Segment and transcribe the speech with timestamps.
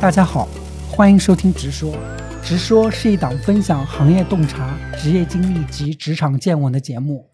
[0.00, 0.48] 大家好，
[0.90, 1.92] 欢迎收听《直说》。
[2.42, 7.28] 《直说》是一档分享行业洞察、职业经历及职场见闻的节目。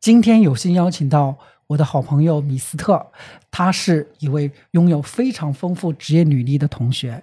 [0.00, 3.04] 今天有幸邀请到我的好朋友米斯特，
[3.50, 7.20] 他是一位拥有非常丰富职业履历的同学。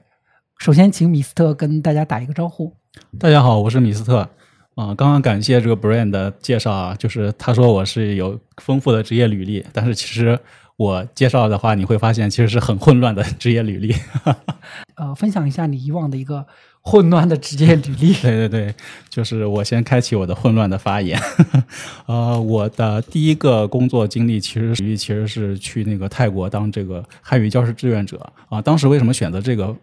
[0.58, 2.76] 首先，请米斯特跟大家打一个招呼。
[3.18, 4.30] 大家好，我是米斯特。
[4.76, 10.38] 啊，刚刚感谢这个 Brian 的介绍啊，就是他说我是有丰富的职业履历，但是其实
[10.82, 13.94] 我介绍的话，你会发现其实是很混乱的职业履历。
[14.98, 16.44] 呃，分享一下你以往的一个
[16.82, 18.14] 混乱的职业履历。
[18.22, 18.74] 对对对，
[19.08, 21.22] 就是我先开启我的混乱的发言。
[22.08, 28.18] 呃，我的第一个工作经历其实其实是去那个泰国当这个汉语教师志愿者
[28.50, 28.60] 啊。
[28.60, 29.76] 当时为什么选择这个？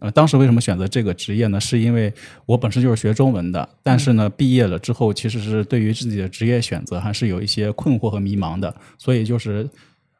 [0.00, 1.60] 呃，当时为什么选择这个职业呢？
[1.60, 2.12] 是因为
[2.46, 9.68] 我本身就是学中文的，但是呢，毕业了之后其实是对于自己的职业选择还是有一些困惑和迷茫的，所以就是，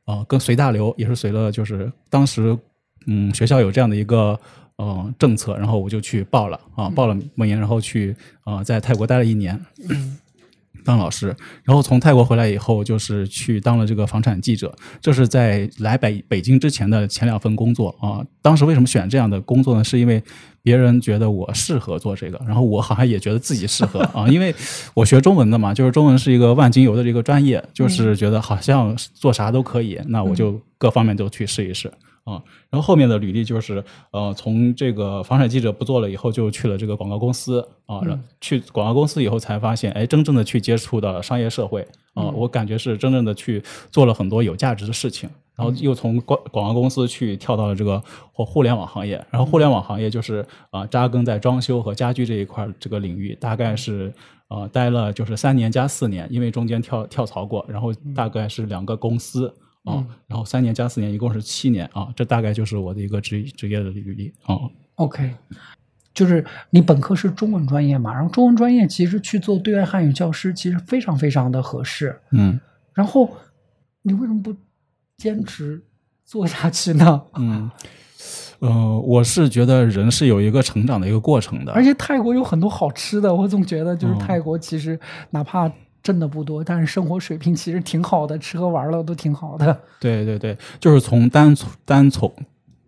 [0.07, 2.57] 呃，跟随大流也是随了，就是当时，
[3.07, 4.39] 嗯，学校有这样的一个
[4.77, 8.15] 呃政策，然后我就去报了啊，报了梦研，然后去
[8.45, 9.59] 啊，在泰国待了一年。
[10.85, 14.75] 当老师，然后从泰国回来以后，就是去当了这个房产记者。
[15.01, 18.25] 这是在来北北京之前的前两份工作啊。
[18.41, 19.85] 当时为什么选这样的工作呢？
[19.85, 20.23] 是因为
[20.63, 24.27] 别人觉得我适合做这个，然后我好像也觉得自己适合啊。
[24.31, 24.55] 因为
[24.95, 31.93] 我学中文的嘛，就是中文是一个万金油的这个专业，就是觉得好像做啥都可以，那我就各方面都去试一试。
[32.25, 38.01] 啊，然后后面的履历就是，呃，从这个房产记者不做了以后，就去了这个广告公司啊。
[38.41, 45.29] 去广告公司以后才发现，哎，真正的去接触到商业社会啊，我感觉是真正的去做了很多有价值的事情。
[45.55, 54.13] 然后又从广广告公司去跳到了这个或互联网行业，然后互联网行业就是啊，扎根在装修和家居这一块这个领域，大概是
[54.49, 59.53] 呃待了就是三年加四年，因为中间跳跳槽过，然后大概是两个公司。
[59.85, 64.57] 啊，然后三年加四年，一共是七年啊，这大概就是我的一个职职业的履历啊。
[64.95, 65.35] OK，
[66.15, 72.17] 就是你本科是中文专业嘛，然后中文专业其实去做对外汉语教师，其实非常非常的合适。
[72.31, 72.61] 嗯，
[72.95, 73.29] 然后
[74.03, 74.55] 你为什么不
[75.17, 75.83] 坚持
[76.25, 77.23] 做下去呢？
[77.35, 77.69] 嗯，
[78.61, 84.99] 呃，我是觉得人是有一个成长的一个过程的，而且泰国有很多好吃的，我总觉得就是泰国其实
[85.31, 85.69] 哪怕。
[86.03, 89.81] 挣的不多，但是生活水平其实挺好的，吃喝玩乐都挺好的。
[90.01, 92.33] 对对对，就是从单从单从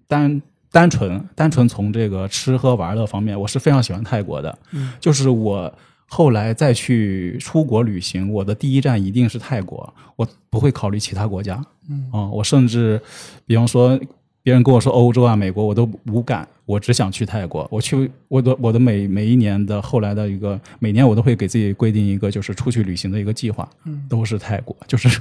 [0.08, 4.58] 单单纯单纯从这个吃喝玩乐方面，我是非常喜欢泰国的。
[4.72, 5.72] 嗯，就是我
[6.06, 11.64] 后来再去出国旅行，我的第一站一定是泰国，我不会考虑其他国家。
[11.88, 13.00] 嗯啊，我甚至
[13.46, 13.98] 比方说。
[14.44, 17.66] 别人跟我说欧洲啊、美国，我都无感，我只想去泰国。
[17.70, 25.08] 我去，我的我的每每一年的后来的一个每年，我都会给自己规定一个就是出去旅行的一个计划，嗯都是泰国，就是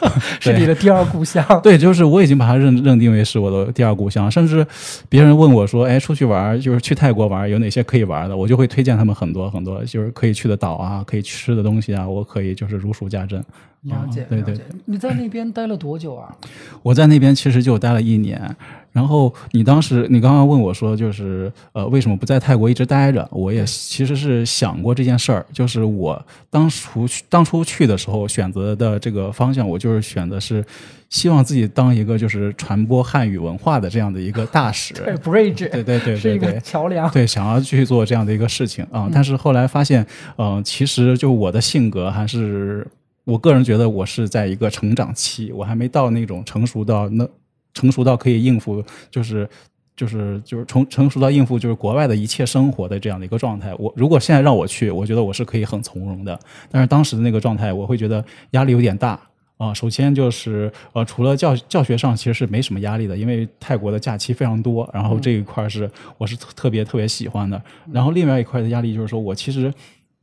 [0.40, 1.44] 是你的第二故乡。
[1.62, 4.30] 对，就是我已经把它认认定为是我的第二故乡。
[4.30, 4.66] 甚至
[5.08, 13.42] 别人问我说：“哎，出去玩就是去泰国玩，有哪些可以玩的？”我就会推荐他们很多很多，就是可以去的岛啊，可以吃的东西啊，我可以就是如数家珍。
[13.82, 14.58] 了解，对对。
[14.86, 16.34] 你在那边待了多久啊？
[16.82, 18.56] 我在那边其实就待了一年。
[18.94, 23.28] 然后你当时，你刚刚问我说，就是呃，为什么不在泰国一直待着？
[23.32, 25.44] 我也其实是想过这件事儿。
[25.52, 30.64] 就是我当初当初去的时候选择的这个方向，我就是选的是
[31.10, 37.10] 希望自己当一个就是传播汉语文化的这样的一个大使， 对，bridge，对对对，是一个桥梁。
[37.10, 39.10] 对，想要去做这样的一个事情啊。
[39.12, 40.06] 但是后来发现，
[40.38, 42.86] 嗯，其实就我的性格还是。
[43.26, 47.26] 我个人觉得我是在一个成长期，我还没到那种成熟到那
[47.74, 49.46] 成熟到可以应付，就是
[49.94, 53.74] 就是就是成成熟到应付就是国外的一切生活的这样的一个状态。
[53.74, 56.38] 我如果现在让我去，我觉得我是可以很从容的。
[56.70, 59.20] 但是当时的那个状态，我会觉得压力有点大
[59.58, 59.74] 啊。
[59.74, 67.60] 首先就是呃，除了教教学上其实是没什么压力的，因为泰国的假期非常多，然后这一块是我是特别特别喜欢的。
[67.92, 69.72] 然后另外一块的压力就是说我其实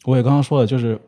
[0.05, 0.99] 我也刚刚说了，就是。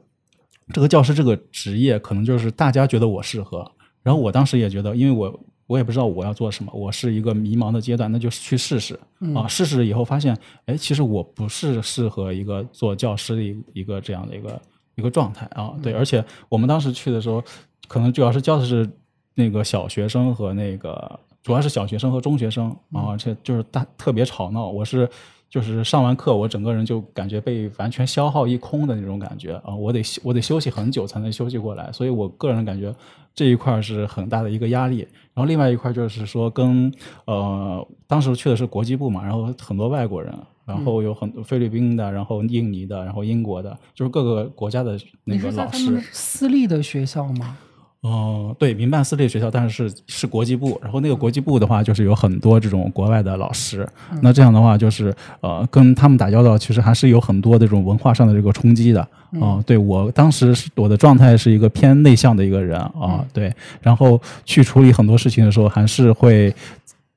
[0.72, 3.70] 这个教师这个职业，可能就是大家觉得我适合，
[4.02, 5.40] 然后我当时也觉得，因为我
[5.74, 8.94] 我也不知道我要做什么，我是一个迷茫的阶段，那就去试试
[9.34, 10.38] 啊，试试以后发现，
[10.68, 14.62] 哎，其实我不是适合一个做教师的一一个这样的一个
[14.94, 17.44] 一个状态啊，对，而且我们当时去的时候，
[17.88, 18.88] 可能主要是教的是
[19.34, 25.10] 那个小学生和那个主要是小学生和中学生啊，而且就是大特别吵闹，我是。
[25.54, 29.76] 就是上完课，我整个人就感觉被完全消耗一空的那种感觉啊！
[29.76, 32.92] 我得我得休息很久才能休息过来，所以我个人感觉
[33.34, 35.08] 这一块是很大的一个压力。
[35.34, 36.94] 然后另外一块就是说，跟
[37.26, 40.32] 呃当时去的是国际部嘛，然后很多外国人，
[40.66, 46.00] 然后有很多菲律宾的，然后印尼的，然后英国的，就是各个国家的那个老师。
[46.12, 47.58] 私立的学校吗？
[48.04, 53.88] 哦，对，民办私立学校，但是是是国际部，然后那个国际部的话，就是有很多这种国外的老师，
[54.22, 59.08] 那这样的话，就是呃，跟他们打交道，其实还是有很多这种文化上的这个冲击的。
[59.40, 63.52] 哦，对我当时是我的状态是一个偏内向的一个人啊，对，
[63.82, 66.54] 然后去处理很多事情的时候，还是会。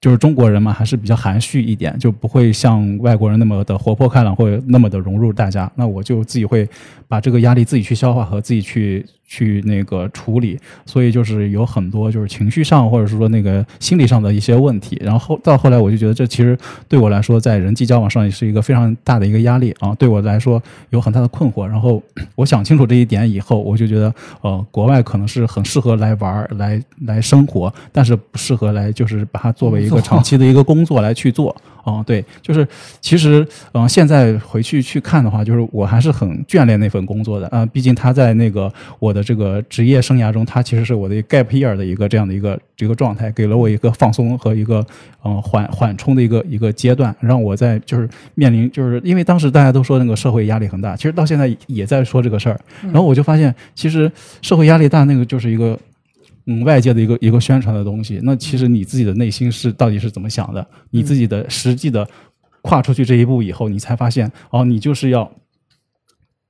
[0.06, 5.68] 就是中国人嘛，还是比较含蓄一点，就不会像外国人那么的活泼开朗，或者那么的融入大家。
[5.74, 6.68] 那我就自己会
[7.08, 14.96] 把这个压力自己去消化和自己去去那个处理，所以就是有很多就是情绪上或者是说那个心理上的一些问题。
[15.02, 16.56] 然后到后来我就觉得这其实
[16.88, 21.66] 对我来说在人际交往上也是一个非常大的一个压力啊，对我来说有很大的困惑。
[21.66, 22.00] 然后
[22.36, 29.86] 我想清楚这一点以后，我就觉得呃，国外可能是很适合来玩来来生活，但是不适合来就是把它作为。
[29.86, 31.54] 一个长期的一个工作来去做，
[31.84, 32.66] 哦，对，就是
[33.00, 44.84] 其实，嗯，现在回去去看的话，就是我还是很眷恋那份工作的，啊，毕竟他在那个我的这个职业生涯中，他其实是我的 gap year 的一个这样的一个这个状态，给了我一个放松和一个
[45.24, 54.10] 嗯缓缓冲的一个一个阶段，让我在就是面临就是因为当时大家都说那个社会压力很大，其实到现在也在说这个事儿，然后我就发现其实
[54.42, 55.78] 社会压力大那个就是一个。
[56.46, 60.66] 嗯，外界的一个一个宣传的东西，那其实你自己的内心是到底是怎么想的？
[60.90, 62.08] 你自己的实际的
[62.62, 65.30] 跨出去这一步以后，你才发现哦，你就是要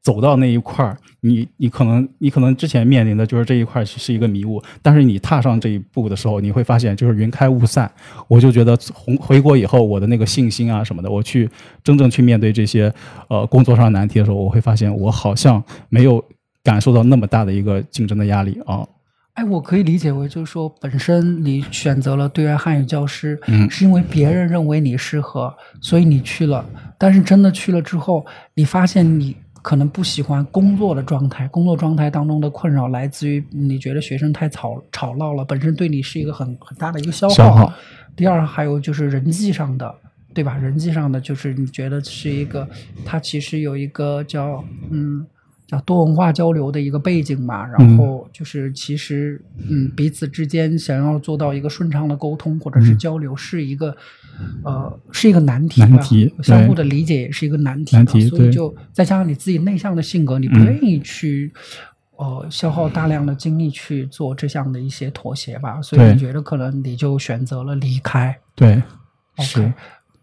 [0.03, 7.91] 走到那一块儿，你你可能你可能之前面临的就是这一块是一个迷雾，但是你踏上这一步的时候，你会发现就是云开雾散。
[8.29, 11.49] 我就觉得从回国以后，我的那个信心啊什么的，我去
[11.83, 12.93] 真正去面对这些
[13.29, 16.23] 呃工作上难题的时候，我会发现我好像没有
[16.63, 18.87] 感受到那么大的一个竞争的压力啊。
[19.37, 26.65] 哎，我可以理解为，就是说，本身你选择了对外汉语教师，嗯，是因为别人认为你适合，所以你去了。
[26.97, 28.25] 但是真的去了之后，
[28.55, 37.71] 你发现你可能不喜欢工作的状态，工作状态当中的困扰来自于你觉得学生太吵吵闹了，本身对你是一个很很大的一个消耗。
[38.17, 39.95] 第二，还有就是人际上的，
[40.33, 40.57] 对吧？
[40.57, 42.67] 人际上的就是你觉得是一个，
[43.05, 45.27] 它其实有一个叫嗯。
[45.67, 53.97] 叫多文化交流的一个背景嘛，然后就是其实，嗯，彼此之间想要做到一个顺畅的沟通或者是交流，是一个，
[54.63, 57.97] 呃，是一个难题难题，相互的理解也是一个难题。
[57.97, 61.53] 难题，所以就再加上你自己内向的性格，你不愿意去，
[62.17, 65.83] 呃，消耗大量的精力去做这项的一些妥协吧。
[65.83, 68.39] 所以你觉得可能你就选择了离开。
[68.55, 68.81] 对，
[69.39, 69.73] 是。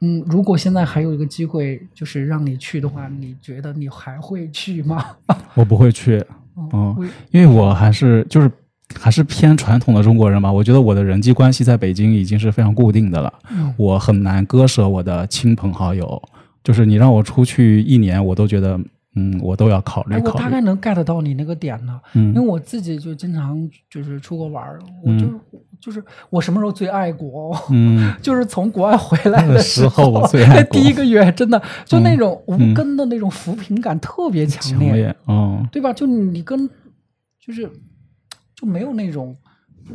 [0.04, 5.02] 嗯，如果现在还有一个机会，就是让你去的话，你觉得你还会去吗？
[5.56, 6.22] 我不会去，
[6.74, 6.94] 嗯，
[7.32, 8.52] 因为我还是就是
[9.00, 10.52] 还是偏传统的中国人吧。
[10.52, 13.34] 我觉得我的人际关系在北京已经是非常固定的了，
[13.78, 16.22] 我很难割舍我的亲朋好友。
[16.64, 18.80] 就是你让我出去一年，我都觉得。
[19.16, 20.26] 嗯，我都要考虑考虑。
[20.26, 25.28] 我大概能 get 到你那个点呢，因为我自己就经常就是出国玩儿，我就
[25.84, 27.54] 就是我什么时候最爱国？
[27.70, 35.92] 嗯， 就是从国外回来的时候，我最爱 第一个月，真的就那种无根的那种扶贫感特别强烈，嗯，对吧？
[35.92, 36.70] 就你跟
[37.38, 37.70] 就是
[38.56, 39.36] 就没有那种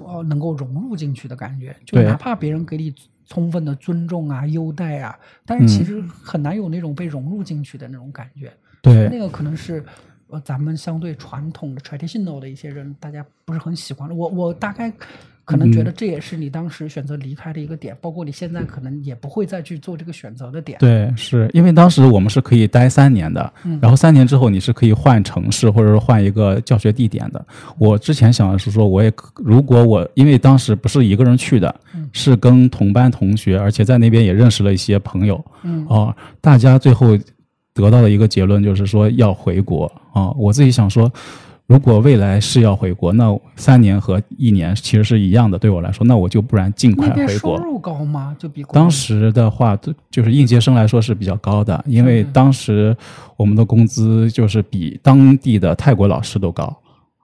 [0.05, 2.94] 呃能够融入进去的感觉，就哪怕别人给你
[3.26, 8.52] 充分的尊重啊、优待啊，但是其实很难有那种被融入进去的那种感觉。
[8.82, 9.82] 对，那个可能是，
[10.29, 14.14] 呃，咱们相对传统的 traditional 的一些人，大家不是很喜欢。
[14.14, 14.93] 我我大概
[15.48, 20.78] 可能觉得这也是你当时选择离开的一个点，包括你现在可能也不会再去做这个选择的点。
[20.78, 23.50] 对，是因为当时我们是可以待三年的，
[23.81, 27.43] 然后三年之后你是可以换城市或者说换一个教学地点的。
[27.78, 31.74] 我之前想的是说，我也如果我因为当时不是一个人去的，
[32.12, 37.19] 是跟同班同学，而且在那边也认识了一些朋友，嗯，哦，大家最后。
[37.74, 40.32] 得到的一个结论就是说要回国啊！
[40.32, 41.08] 我自己想说，
[41.69, 45.58] 如果未来是要回国，那三年和一年其实是一样的。
[45.58, 47.58] 对我来说，那我就不然尽快回国。
[47.58, 48.34] 收入高吗？
[48.39, 49.79] 就比当时的话，
[50.10, 52.96] 就是应届生来说是比较高的，因为当时
[53.37, 56.75] 我们的工资就是比当地的泰国老师都高。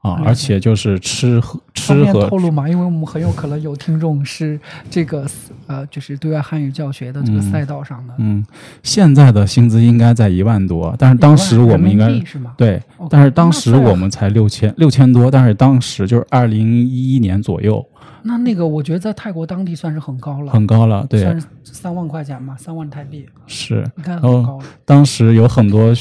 [0.04, 5.26] 啊，而且就是吃喝吃和透露嘛，因为我们很有可能有听众是这个
[5.66, 8.12] 呃，就是对外汉语教学的这个赛道上的。
[8.18, 8.44] 嗯，
[8.82, 12.06] 现在的薪资应该在一万多，但是当时我们应该
[12.54, 17.82] 对，但是当时我们才六千六千多，但是当时就是二零一一年左右。
[18.24, 24.60] 那那个我觉得在泰国当地算是很高了，很高了，对，算是三万块钱嘛，三万泰币是，你看很高。
[24.84, 25.94] 当时有很多。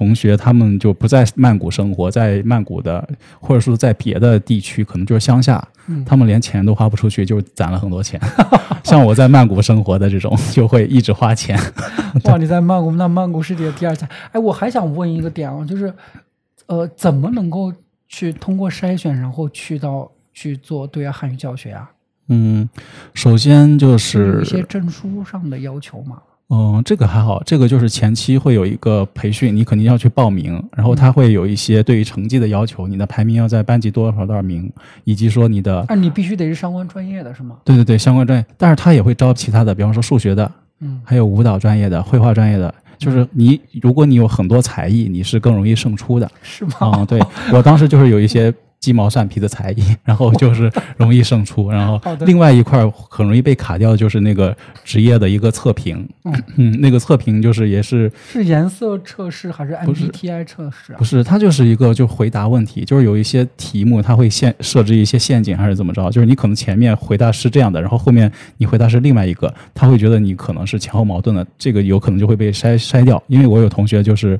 [0.00, 3.06] 同学他们就不在曼谷生活，在曼谷的，
[3.38, 5.62] 或者说在别的地区，可能就是乡下，
[6.06, 8.18] 他们连钱都花不出去，就攒了很多钱。
[8.82, 11.54] 像我在曼谷生活的这种，就会一直花钱。
[12.24, 14.08] 哇，你在曼谷，那曼谷是你的第二家。
[14.32, 15.92] 哎，我还想问一个点啊，就是，
[16.64, 17.70] 呃，怎么能够
[18.08, 21.90] 去通过筛选，然后去到去做对外汉语教学啊？
[22.28, 22.66] 嗯，
[23.12, 26.22] 首先就是一些证书上的要求嘛？
[26.52, 34.68] 嗯，这个还好，这个就是前期会有一个培训，你肯定要去报名，然后他会有一些对于成绩的要求，你的排名要在班级多少多少名，
[35.04, 37.56] 以及说你的啊，你必须得是相关专业的是吗？
[37.64, 46.28] 对对对相关专业，但是他也会招其他的，比方说数学的，嗯还有舞蹈专业的、绘画专业的，就是你如果你有很多才艺，你是更容易胜出的。
[46.42, 46.72] 是吗？
[46.96, 47.20] 嗯，对
[47.52, 56.08] 我当时就是有一些鸡毛蒜皮的才艺， 然后就是容易胜出， 然后另外一块儿很容易被卡掉，就是那个职业的一个测评。
[56.56, 61.04] 嗯 那个测评就是也是是颜色测试还是 MBTI 测试啊不？
[61.04, 73.22] 是它就是一个就回答问题，就是有一些题目它会限设置一些陷阱还是怎么着，就是你可能前面回答是这样的，然后后面你回答是另外一个，他会觉得你可能是前后矛盾的，这个有可能就会被筛筛掉。
[73.26, 74.38] 因为我有同学就是。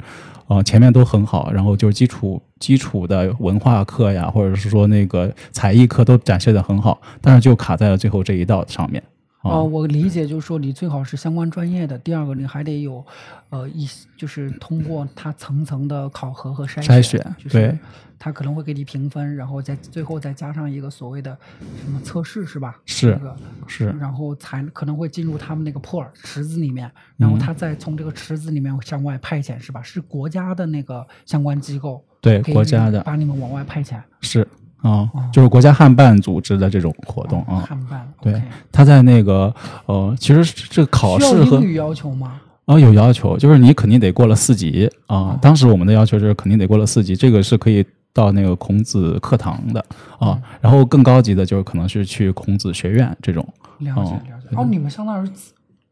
[0.51, 9.01] 啊，前面都很好，然后就是基础基础的文化课呀，或者是说那个才艺课都展现的很好，但是就卡在了最后这一道上面。
[9.43, 11.99] 啊哦，我理解就是说，你最好是相关专业的。
[11.99, 13.05] 第二个，你还得有，
[13.49, 17.79] 呃，一就是通过它层层的考核和筛筛选就是对
[18.19, 21.35] 他可能会给你评分，然后再最后再加上一个所谓的
[21.83, 22.79] 什么测试是吧？
[22.85, 23.35] 是这个
[23.67, 29.83] 是然后才可能会进入他们那个 pool 池子里面，然后他再从这个池子里面向外派遣是吧？
[29.83, 33.99] 是国家的那个相关机构对给国家的把你们往外派遣。
[34.21, 34.47] 是
[34.83, 37.65] 啊、就是国家汉办组织的这种活动啊。
[37.69, 38.41] 汉办对
[38.73, 39.55] 他在那个
[39.87, 42.41] 呃，其实这个考试英语要求吗？
[42.67, 49.81] 啊、有要求，就是你肯定得过了四级啊、当时我们的要求就是肯定得过了四级，这个是可以到那个孔子课堂的
[50.19, 53.47] 啊、嗯然后更高级的就是可能是去孔子学院这种。
[53.79, 54.57] 了解哦了解。
[54.57, 55.31] 哦，你们相当于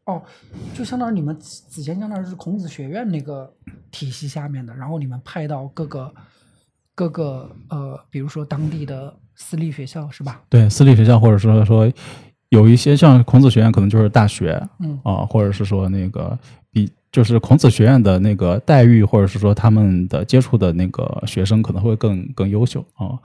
[0.05, 0.21] 哦，
[0.73, 3.51] 就相当于你们子子谦相当于是孔子学院那个
[3.91, 6.11] 体系下面的，然后你们派到各个
[6.99, 10.41] 各个呃，比如说当地的私立学校是吧？
[10.49, 11.89] 对，私立学校或者说说
[12.49, 16.37] 有一些像孔子学院可能就是大学嗯啊、或者是说那个
[16.73, 23.17] 比就是孔子学院的那个待遇，或者是说他们的接触的那个学生可能会更更优秀啊、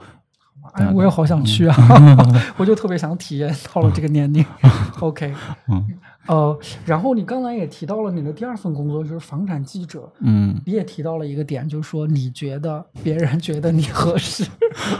[0.75, 1.75] 哎，我也好想去啊，
[2.57, 4.45] 我就特别想体验到了这个年龄。
[4.99, 5.33] OK，
[5.69, 5.85] 嗯。
[6.27, 10.59] 呃，然后你刚才也提到了你的第二份工作就是房产记者，嗯。
[10.65, 14.43] 你也提到了一个点，就是说你觉得别人觉得你合适，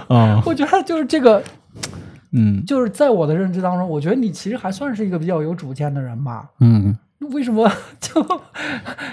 [0.07, 1.43] 啊我觉得就是这个，
[2.31, 2.63] 嗯。
[2.65, 6.49] 就是在我的认知当中，我觉得你其实还算是一个比较有主见的人吧。
[6.59, 6.97] 嗯。
[7.31, 7.67] 为什么
[7.99, 8.23] 就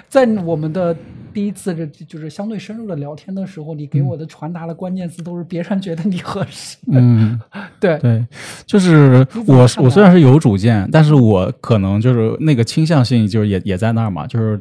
[0.07, 0.95] 在我们的
[1.33, 6.77] 第一次这就是相对深入的聊天的时候，你给我的传达的关键词都是别人觉得你合适？
[6.89, 7.41] 嗯。
[7.81, 8.25] 对，对，
[8.65, 14.61] 就是我我虽然是有主见，但是我可能就是那个倾向性就是也也在那儿嘛，就是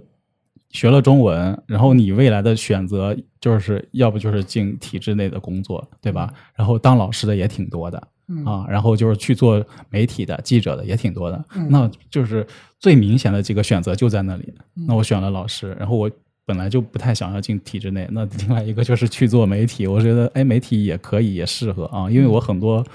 [0.69, 6.33] 学了中文，然后你未来的选择就是要不就是进体制内的工作，对吧？
[6.55, 8.07] 然后当老师的也挺多的。
[8.27, 12.47] 嗯啊，然后就是去做媒体的、记者的也挺多的，嗯那就是
[12.79, 14.53] 最明显的几个选择就在那里。
[14.77, 16.09] 嗯那我选了老师，然后我
[16.45, 22.85] 本来就不太想要进体制内，那 另外一个就是去做媒体，我觉得哎，媒体也可以，也适合啊，因为我很多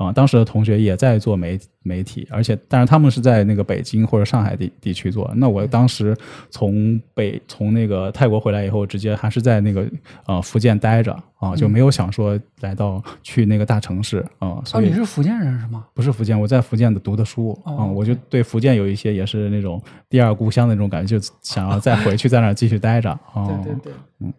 [0.00, 5.30] 啊、当时的同学也在做媒媒体，而且但是他们是在那个北京或者上海地地区做。
[5.36, 6.16] 那我当时
[6.48, 9.86] 从北从那个泰国回来以后，直接还是在那个
[10.24, 15.84] 呃福建待着啊，就没有想说来到去那个大城市啊，哦，所以你是福建人是吗？
[15.92, 23.46] 不是福建，我在福建的读的书啊、哦我就对福建有一些也是那种第二故乡的那种感觉，就想要再回去在那儿继续待着啊。
[23.64, 24.32] 对对对，嗯，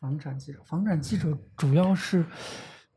[0.00, 2.24] 房产记者，房产记者主要是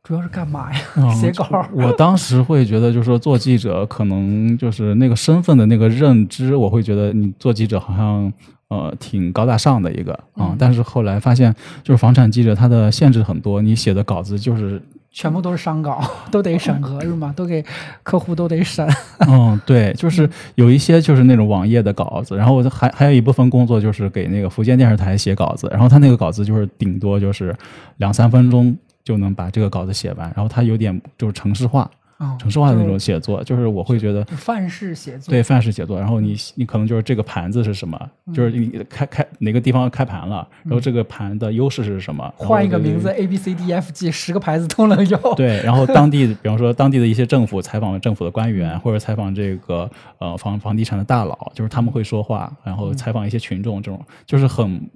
[0.03, 0.79] 主要是干嘛呀？
[0.97, 1.69] 嗯写稿儿。
[1.73, 8.31] 我当时会觉得，就是说做记者，可能就是那个身份的那个认知，我会觉得你做记者好像
[8.69, 11.53] 呃挺高大上的一个啊、嗯但是后来发现，
[11.83, 14.81] 就是房产记者他的限制很多，你写的稿子就是
[15.11, 17.31] 全部都是商稿，都得审核是吗？
[17.35, 17.63] 都给
[18.01, 18.87] 客户都得审。
[19.27, 27.55] 嗯，对，就是有一些就是那种网页的稿子，然后还还有一部分工作就是给那个福建电视台写稿子，然后他那个稿子就是顶多就是
[27.97, 35.31] 两三分钟就能把这个稿子写完，然后他有点就是城市化，啊，城市化的那种写作，就是我会觉得范式写作。
[35.31, 37.99] 对，范式写作，然后你你可能就是这个盘子是什么，
[38.31, 45.17] 就是你开开哪个地方开盘了，然后这个盘的优势是什么，换一个名字 A B C D E F G 十个牌子都能有。
[45.35, 49.89] 对， 然后当地，比方说当地的一些政府采访政府的官员，或者采访这个
[50.19, 54.87] 呃房房地产的大佬，就是他们会说话，然后采访一些群众，这种就是很，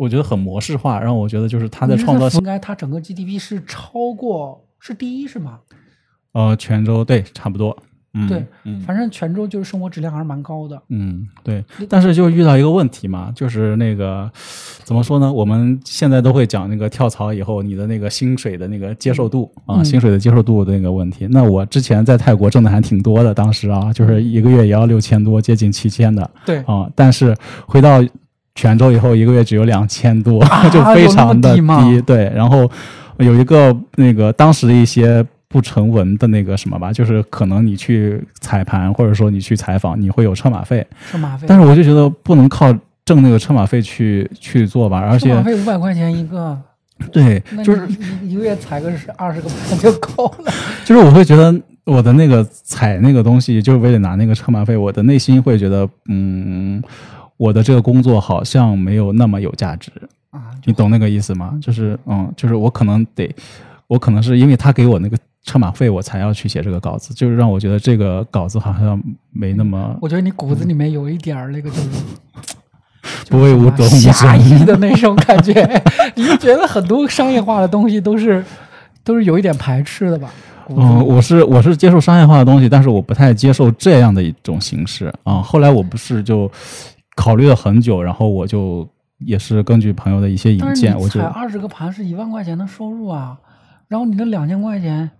[0.00, 5.58] 我觉得很模式化，让我觉得就是他在创造应该它整个 GDP 是超过是第一是吗？
[6.32, 7.76] 呃泉州对差不多，
[8.14, 10.80] 嗯，对，嗯反正泉州就是生活质量还是蛮高的。
[10.88, 14.30] 嗯，对，但是就遇到一个问题嘛，就是那个
[14.84, 15.30] 怎么说呢？
[15.30, 21.26] 我们现在都会讲那个跳槽以后你的那个薪水的那个接受度啊，嗯薪水的接受度的那个问题。
[21.30, 26.90] 那我之前在泰国挣的还挺多的，当时啊，就是一个月也要六千多，接近七千的对，啊。
[26.94, 28.02] 但是回到
[28.60, 32.70] 泉州以后，一个月只有两千多，啊 就非常的低对，然后
[33.16, 35.24] 有一个那个当时的一些。
[35.52, 42.72] 不成文的那个什么吧，就是可能你去踩盘，或者说你去采访，你会有车马费，车马费，但是我就觉得不能靠
[43.04, 46.56] 挣那个车马费去去做吧，而且车马费五百块钱一个，
[47.10, 47.88] 对，就是
[48.22, 50.52] 一一个月踩个是二十个盘就够了。
[50.86, 51.52] 就是我会觉得
[51.84, 56.80] 我的那个采那个东西，就是为了拿那个车马费，我的内心会觉得，嗯，
[57.40, 59.90] 我的这个工作好像没有那么有价值，
[60.28, 61.58] 啊，你懂那个意思吗？
[61.62, 63.34] 就是嗯，就是我可能得，
[63.86, 71.88] 我可能是因为他给我那个车马费，我才要去写这个稿子，就是让我觉得这个稿子好像没那么我觉得你骨子里面有一点儿那个就是。
[73.30, 75.82] 不为五斗米折侠义的那种感觉，
[76.16, 78.44] 你就觉得很多商业化的东西都是
[79.02, 80.30] 都是有一点排斥的吧？
[80.68, 85.40] 嗯，我是我是接受商业化的东西，但是我不太接受这样的一种形式啊。
[85.40, 86.50] 后来我不是就
[87.16, 88.88] 考虑了很久，然后我就
[89.18, 93.36] 也是根据朋友的一些引荐，我就踩二十个盘是一万块钱的收入啊，
[93.88, 95.10] 然后你的两千块钱，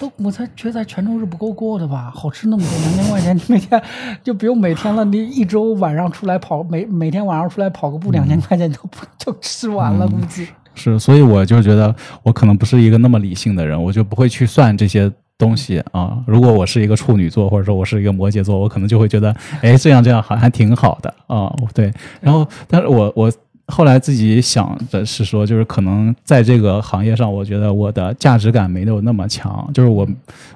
[0.00, 2.10] 都我才觉得在泉州是不够过的吧？
[2.14, 3.80] 好吃那么多，两千块钱你每天
[4.24, 10.48] 就不用每天了，你一周晚上出来跑，每每天晚上出来跑个步，两千块钱就不就吃完了，估计。
[10.74, 16.22] 是，所以我就觉得我可能不是一个那么理性的人，我就不会去算这些东西啊。
[16.26, 21.52] 如果我是一个处女座，或者说我是一个摩羯座，我可能就会觉得，哎，这样这样好还挺好的啊。
[21.74, 23.32] 对，然后，但是我我
[23.66, 30.06] 后来自己想的是说，就是可能在这个行业上，我觉得我的价值感没有那么强，就是我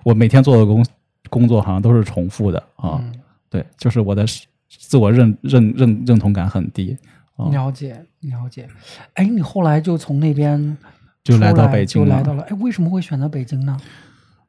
[0.04, 0.84] 我每天做的工
[1.28, 3.00] 工作好像都是重复的啊。
[3.02, 3.12] 嗯
[3.50, 4.24] 对，就是我的
[4.68, 6.96] 自我认认认认同感很低。
[7.36, 8.66] 哦了解了解，
[9.14, 10.76] 哎，你后来就从那边
[11.22, 13.76] 就来到北京了就来到了，哎，为什么会选择北京呢？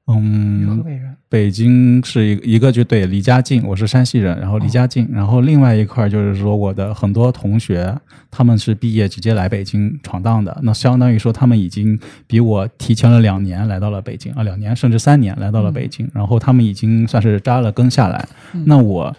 [0.07, 7.93] 嗯，河北人，北京是一个一个就对离家近，我是山西人，然后离家近，然后另外一块儿就是说我的很多同学
[8.31, 18.25] 他们是毕业直接来北京闯荡的，那相当于说他们已经比我提前了两年来到了北京啊，两年甚至三年来到了北京，然后他们已经算是扎了根下来。
[18.53, 19.13] 嗯那我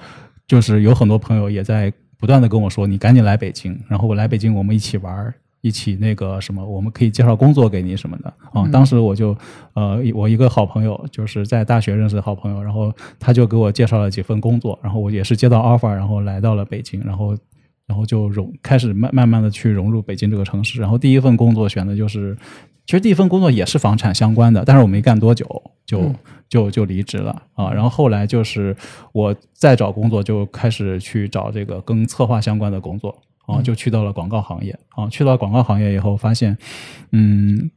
[0.46, 5.35] 就是有很多朋友也在不断的跟我说，你赶紧来北京，然后我来北京我们一起玩儿。
[5.61, 8.62] 一起那个什么，我们可以介绍工作给你什么的啊。
[8.64, 9.37] 嗯当时我就
[9.75, 17.37] 呃，我一个好朋友，就是在大学认识的好朋友，然后他就给我介绍了几份工作，然后我也是接到 offer，然后来到了北京，然后
[17.87, 20.81] 然后就融开始慢慢慢的去融入北京这个城市。
[20.81, 22.37] 然后第一份工作选的就是，
[22.87, 25.44] 其实第一份工作也是房产相关的，但是我没干多久
[25.85, 26.14] 就、嗯
[26.49, 27.71] 就就离职了啊。
[27.71, 28.75] 然后后来就是
[29.12, 33.14] 我再找工作就开始去找这个跟策划相关的工作。
[33.48, 36.56] 啊，嗯就去到了广告行业啊，去到广告行业以后，发现，
[37.12, 37.70] 嗯，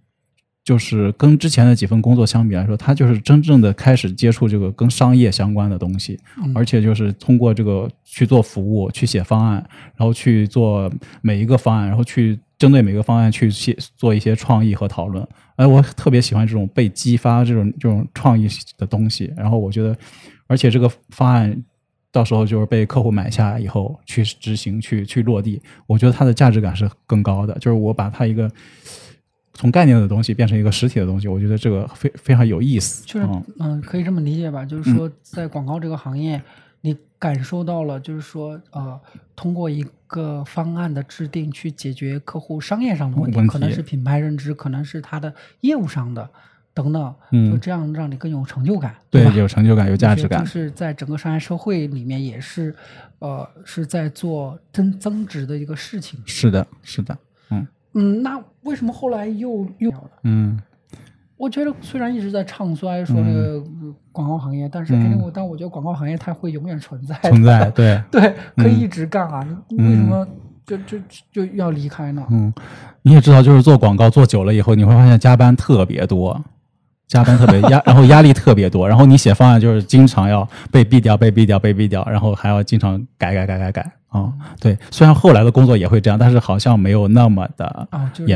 [0.65, 9.55] 就是跟之前的几份工作相比来说，他就是真正的开始接触这个跟商业相关的东西，嗯而且就是通过这个去做服务，去写方案，
[9.95, 15.25] 然后去做每一个方案，然后去针对每个方案去写做一些创意和讨论。
[15.55, 19.97] 哎，我特别喜欢这种被激发这种这种创意的东西，然后我觉得，
[20.47, 21.63] 而且这个方案。
[22.11, 27.53] 到时候就是被客户买下以后去执行、去去落地，我觉得它的价值感是更高的。
[27.55, 28.51] 就是我把它一个
[29.53, 33.05] 从概念的东西变成一个实体的东西，我觉得这个非非常有意思。
[33.05, 34.65] 就是嗯嗯，可以这么理解吧？
[34.65, 36.41] 就是说，在广告这个行业，
[36.81, 38.99] 你感受到了，就是说，呃，
[39.35, 46.29] 通过一个方案的制定去解决客户商业上的问题，问题可能是品牌认知，可能是他的业务上的
[46.73, 49.31] 等等，嗯就这样让你更有成就感，对，吧？
[49.31, 50.45] 有成就感，有价值感就。
[50.45, 52.73] 是在整个商业社会里面，也是，
[53.19, 56.19] 呃，是在做增增值的一个事情。
[56.25, 57.17] 是的，是的，
[57.49, 59.91] 嗯嗯，那为什么后来又又？
[60.23, 60.59] 嗯
[61.37, 69.43] 我觉得虽然一直在唱衰说这个呃广告行业，但是嗯 anyway，但我觉得广告行业它会永远存在，存在， 对，对，可以嗯一直干啊。
[69.67, 70.27] 你为什么
[70.67, 70.99] 就就
[71.31, 72.23] 就要离开呢？
[72.29, 72.53] 嗯，
[73.01, 76.39] 你也知道，就是做广告做久了以后，你会发现加班特别多，
[77.11, 88.31] 加班特别压， 然后压力特别多，然后你写方案就是经常要被毙掉、被毙掉、被毙掉，然后还要经常改改改改改啊、对，虽然后来的工作也会这样，但是好像没有那么的啊，就是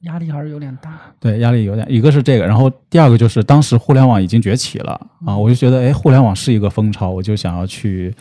[0.00, 0.90] 压力还是有点大。
[1.20, 8.14] 对，压力有点，一个是这个，然后第二个就是当时互联网已经崛起了啊，我就觉得哎，互联网是一个风潮，我就想要去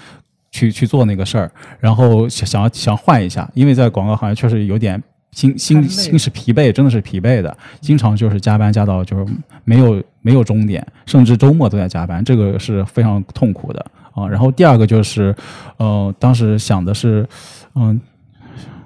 [0.51, 5.01] 去去做那个事儿，然后想想要想换一下，因为在广告行业确实有点
[5.33, 9.33] 心心心是疲惫，真的是疲惫的，经常就是加班加到就是
[9.65, 14.27] 没有没有终点，甚至周末都在加班，这个是非常痛苦的啊。
[14.27, 15.35] 然后第二个就是，
[15.77, 17.27] 呃，当时想的是，
[17.75, 17.99] 嗯，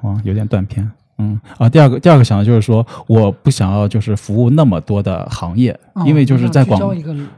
[0.01, 0.89] 啊，有点断片。
[1.19, 6.79] 嗯啊，第二个第二个想的就是说，我不想要就是服务那么多的行业，哦因为就是在广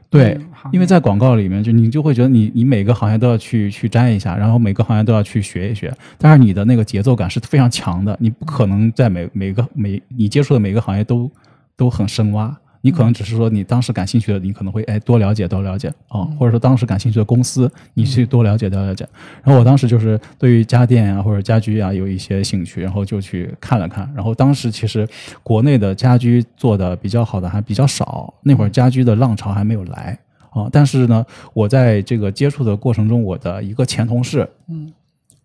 [0.10, 0.38] 对
[0.72, 11.32] 因为在广告里面，就你就会觉得你你每个行业都要去去沾一下，然后每个行业都要去学一学，但是你的那个节奏感是非常强的，你不可能在每每个每你接触的每个行业都
[11.78, 12.54] 都很深挖。
[12.82, 19.08] 你可能只是说你当时感兴趣的，你可能会哎多了解多了解啊、或者说当时感兴趣的公司，你去多了解多了解。
[19.44, 24.10] 然后我当时就是对于家电啊或者家居啊有一些兴趣，然后就去看了看。
[24.16, 25.08] 然后当时其实
[25.44, 30.18] 国内的家居做的比较好的还比较少，那会儿家居的浪潮还没有来
[30.52, 30.70] 啊。
[30.72, 34.92] 但是呢，我在这个接触的过程中，我的一个前同事，嗯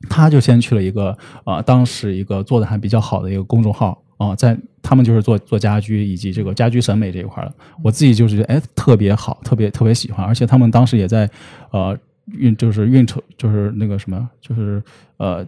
[0.09, 7.55] 他就先去了一个呃，当时一个做的还比较好的一个公众号啊、在他们就是做做家居以及这个家居审美这一块儿的。
[7.83, 11.29] 我自己就是觉得哎特别好，特别特别喜欢，而且他们当时也在
[11.71, 14.83] 呃运就是运筹就是那个什么就是
[15.17, 15.47] 呃。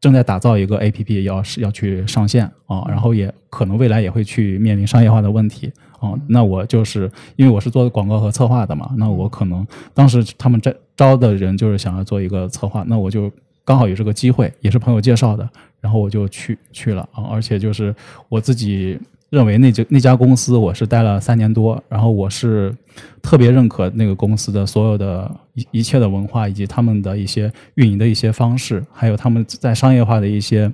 [0.00, 6.12] 正在打造一个 A P P，要是要去上线啊，然后也可能未来也会去面临商业化的问题啊。
[6.28, 13.28] 那我就是因为我是做广告和策划的嘛，那我可能当时他们招招的人就是想要做一个策划，那我就
[13.68, 15.46] 刚好有这个机会，也是朋友介绍的，
[15.78, 17.94] 然后我就去去了啊，而且就是
[18.30, 22.74] 我自己认为那家那家公司我是待了三年多，然后我是
[23.20, 30.72] 特别认可那个公司的所有的一一切的文化，以及他们的一些运营的一些方式，还有他们在商业化的一些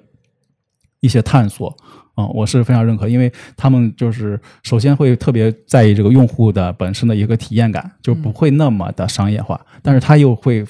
[1.01, 1.77] 一些探索。
[2.15, 10.65] 啊、我是非常认可，因为他们就是首先会特别在意这个用户的本身的一个体验感，就不会那么的商业化，但是他又会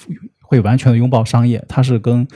[0.45, 2.27] 会完全的拥抱商业，它是跟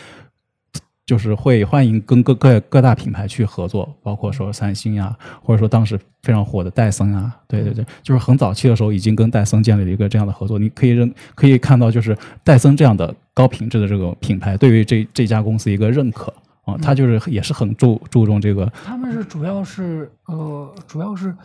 [1.06, 10.60] 就是会欢迎跟各各各大品牌去合作，包括说三星啊，或者说当时非常火的戴森啊，对对对，就是很早期的时候已经跟戴森建立了一个这样的合作。
[10.60, 16.32] 你可以认可以看到，就是戴森这样的高品质的这个品牌对于这这家公司一个认可
[16.66, 21.36] 啊，他就是也是很注注重这个他们是主要是呃，主要是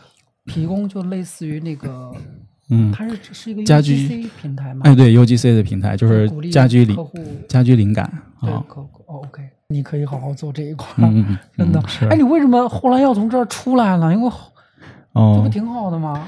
[0.44, 2.12] 提供就类似于那个，
[2.70, 4.06] 嗯，它是是一个家居
[4.40, 6.96] 平台嘛，哎对 UGC 的平台就是家居灵
[7.48, 8.64] 家居灵感对啊，
[9.06, 12.08] 哦 OK，你可以好好做这一块儿，嗯 真的嗯。
[12.10, 14.12] 哎，你为什么后来要从这儿出来了？
[14.14, 16.26] 因为这哦不，挺好的吗？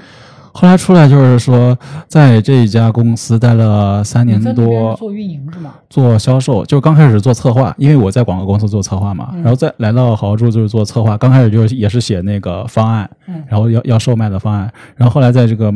[0.53, 1.77] 后来出来就是说，
[2.09, 5.75] 在这一家公司待了三年多，做运营是吗？
[5.91, 15.71] 做销售，就刚开始做策划，因为我在广告公司做策划嘛，嗯然后再来到好住就是做策划，刚开始就是也是写那个方案，嗯然后要要售卖的方案，然后后来在这个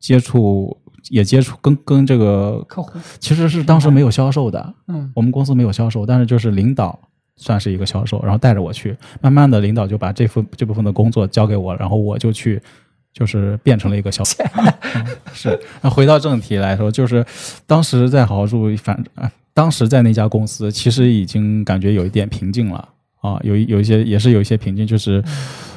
[0.00, 0.76] 接触
[1.10, 6.98] 也接触跟跟这个客户，其实是当时没有销售的，嗯我们公司没有销售，但是就是领导
[7.36, 12.60] 算是一个销售，然后带着我去，慢慢的领导就把这份这部分的工作交给我，然后我就去。
[13.12, 15.58] 就是变成了一个销售， 嗯是。
[15.82, 17.26] 那回到正题来说，就是
[17.66, 22.88] 当时在好好住，反啊，当时在那家公司，其实已经感觉有一点瓶颈了
[23.20, 25.20] 啊，有一有一些也是有一些瓶颈，就是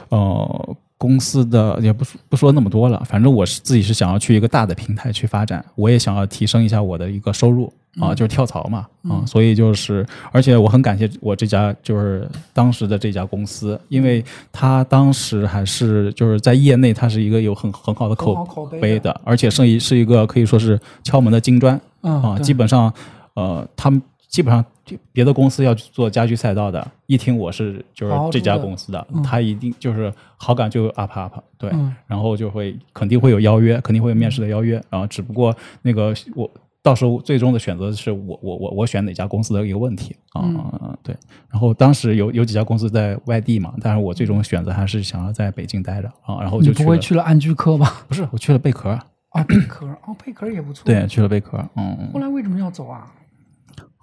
[0.10, 8.88] 呃，公司的也不说不说那么多了，反正我是自己是想要去一个大的平台去发展，我也想要提升一下我的一个收入啊，就是跳槽嘛啊，
[9.20, 9.28] 嗯。
[9.28, 22.94] 所以就是，而且我很感谢我这家就是当时的这家公司，因为他当时还是就是在业内，它是一个有很很好的口口碑的，而且是一是一个可以说是敲门的金砖啊，基本上
[23.34, 24.64] 呃，他们基本上
[25.12, 36.50] 别的公司要去做家居赛道的，一听我是就是这家公司的，嗯他一定就是好感就 up up，对，嗯然后就会肯定会有邀约，肯定会有面试的邀约，然后只不过那个我
[36.82, 41.16] 到时候最终的选择是我我我我选哪家公司的一个问题啊、嗯对。
[41.50, 48.04] 然后当时有有几家公司在外地嘛，但是我最终选择还是想要在北京待着啊，然后就不会去了，去了安居科吧？
[48.10, 48.90] 不是我去了贝壳，
[49.30, 50.84] 啊，贝壳哦，贝壳也不错。
[50.84, 53.10] 对，，去了贝壳，嗯，后来为什么要走啊？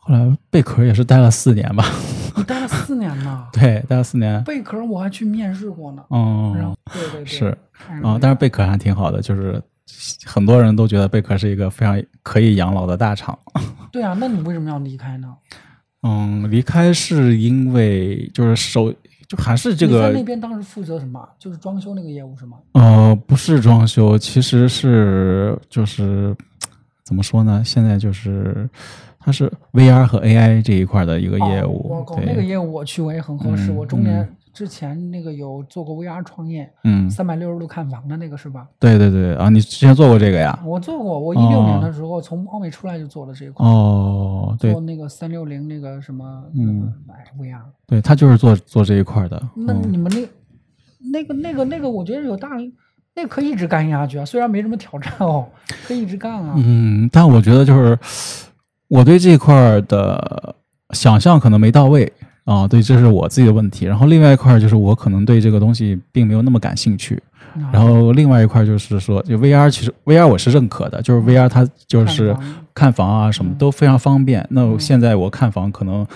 [0.01, 1.85] 后来贝壳也是待了四年吧，
[2.37, 3.47] 你待了四年呢。
[3.53, 6.03] 对，待了四年，贝壳我还去面试过呢。
[6.11, 7.59] 然嗯后，对对对，是
[7.91, 9.63] 嗯啊，但是贝壳还挺好的，就是
[10.25, 13.39] 很多人都觉得贝壳是一个非常可以养老的大厂。
[13.93, 15.35] 对啊，那你为什么要离开呢？
[16.03, 18.91] 嗯，离开是因为就是首
[19.29, 21.29] 就还是这个那边当时负责什么？
[21.39, 22.57] 就是装修那个业务是吗？
[22.73, 26.35] 呃不是装修，其实是就是
[27.05, 27.63] 怎么说呢？
[27.65, 28.67] 现在就是
[29.23, 33.71] 它是 VR 和 AI 这一块的一个业哦务，我靠，那个业务我去我也很合适。
[33.71, 38.67] 嗯我中年之前那个有做过 VR 创业，嗯，三百六十度看房的那个是吧？
[38.79, 40.59] 对对对啊，你之前做过这个呀？
[40.65, 47.61] 我做过，我一六年的时候从奥美出来就做了这一块，哦，对做那个三六零那个什么，嗯，哎 VR。
[47.87, 49.41] 对，他就是做做这一块的。
[49.55, 50.27] 那嗯你们那
[51.13, 52.49] 那个那个那个，我觉得有大
[53.15, 55.47] 那可以一直干下去啊，虽然没什么挑战哦，
[55.87, 56.55] 可以一直干啊。
[56.57, 57.99] 嗯，但我觉得就是
[58.91, 60.55] 我对这块儿的
[60.91, 62.13] 想象可能没到位
[62.45, 63.87] 啊，对，这是我自己的问题。
[63.87, 67.15] 然后另外一块儿就是我可能对这个东西并没有那么感兴趣。
[67.15, 72.37] 啊然后另外一块儿就是说，就 VR 其实 VR 我是认可的，就是 VR 它就是
[72.73, 74.47] 看房啊什么嗯都非常方便。
[74.51, 76.07] 那嗯现在我看房可能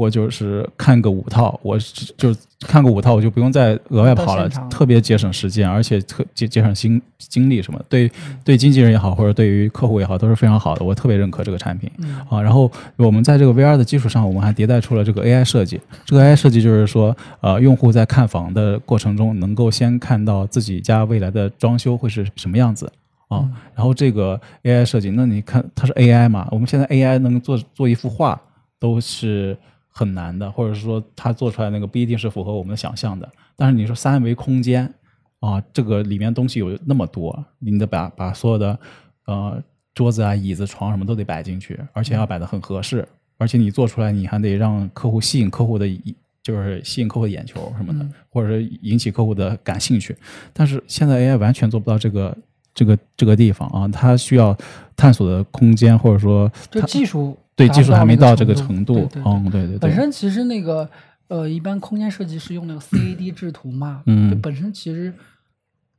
[0.00, 7.78] 我就是看个五套，我只就看个五套，我就不用再额外跑了特别节省时间，而且特节节省心精力什么。
[7.86, 10.82] 对嗯对经纪人也好，或者对于客户也好，都是非常好的。
[10.82, 11.90] 我特别认可这个产品。
[11.98, 15.78] 嗯啊，然后我们在这个 VR 的基础上，我们还迭代出了这个 AI 设计。
[16.06, 22.90] 这个 AI 设计就是说，呃，用户在看房的过程中，能够先看到自己家未来的装修会是什么样子
[23.28, 23.40] 啊。
[23.42, 26.48] 嗯然后这个 AI 设计，那你看它是 AI 嘛？
[26.50, 28.38] 我们现在 AI 能做做一幅画
[28.78, 29.56] 都是
[29.90, 33.28] 很难的，或者是说它做出来那个不一定是符合我们的想象的。
[33.56, 34.92] 但是你说三维空间
[35.40, 38.78] 啊，这个里面东西有那么多，你得把把所有的
[39.26, 39.62] 呃
[39.94, 43.06] 桌子啊、椅子、床什么都得摆进去，而且要摆的很合适，
[43.38, 46.14] 而且你做出来，你还得让客户吸引客户的一。
[46.42, 50.16] 就是吸引客户的眼球什么的，嗯或者是引起客户的感兴趣。
[50.54, 52.36] 但是现在 AI 完全做不到这个
[52.72, 54.56] 这个这个地方啊，它需要
[54.96, 58.94] 探索的空间，或者说就它技术对技术还没到这个那个程程度。
[58.94, 59.78] 对对对嗯，对对对。
[59.78, 60.88] 本身其实那个
[61.28, 65.12] 呃，一般空间设计师用那个 CAD 制图嘛，嗯就本身其实，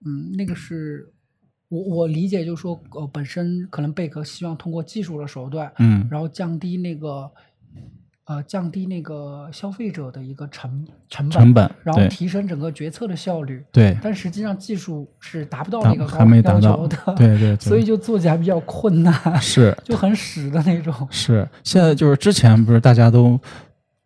[0.05, 1.11] 嗯，那个是
[1.69, 7.31] 我我理解就是说，呃，本身可能贝壳希望通过技术的手段，嗯然后降低那个
[8.31, 13.61] 呃降低那个消费者的一个成成本，成本然后提升整个决策的效率。
[13.71, 20.93] 对，但实际上技术是达不到那个高还没达到要求的，对对对所以就做起来比较困难，是就很屎的那种。
[21.09, 23.37] 是，现在就是之前不是大家都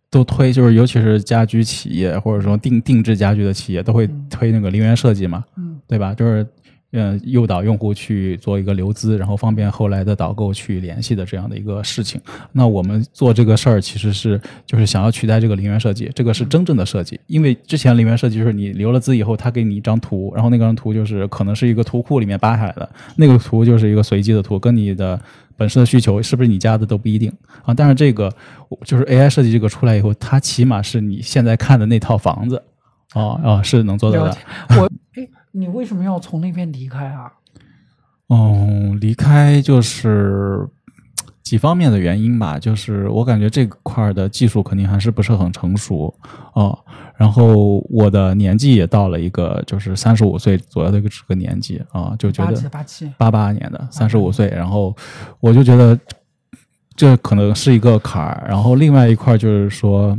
[0.10, 6.16] 都推，就是尤其是家居企业或者说定定制家居的企业都会嗯推那个零元设计嘛，嗯对吧？
[6.16, 6.46] 就是
[6.96, 12.20] 呃诱导用户去做一个留资，然后方便后来的导购去联系的这样的一个事情。
[12.52, 17.20] 那我们做这个事儿其实是就是想要取代这个零元设计，这个是真正的设计。
[17.28, 25.20] 因为之前零元设计就是你留了资以后，他给你一张图，然后那张图就是可能是一个图库里面扒下来的，那个图就是一个随机的图，跟你的
[25.58, 27.32] 本身的需求是不是你家的都不一定
[27.64, 27.74] 啊。
[27.74, 28.34] 但是这个
[28.86, 32.62] 就是 AI 设计这个出来以后，它起码是你现在看的那套房子。
[33.14, 34.38] 哦哦，是能做到的。
[34.72, 34.92] 我，
[35.58, 37.32] 你为什么要从那边离开啊？
[38.28, 40.68] 嗯，离开就是
[41.42, 46.14] 几方面的原因吧，就是我感觉这块儿的技术肯定还是不是很成熟
[46.54, 46.78] 哦。
[47.16, 54.94] 然后我的年纪也到了一个就是三十五岁左右的一个这个年纪啊，就觉得八七，八八年的三十五岁，然后
[55.40, 55.98] 我就觉得
[56.96, 58.46] 这可能是一个坎儿。
[58.50, 60.18] 然后另外一块儿就是说，